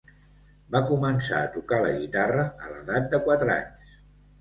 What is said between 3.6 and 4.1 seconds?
anys.